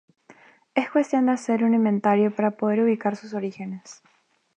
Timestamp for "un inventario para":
1.63-2.57